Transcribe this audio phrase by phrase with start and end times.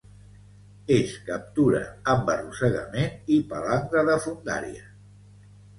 [0.95, 1.83] Es captura
[2.15, 4.93] amb arrossegament i palangre de fondària.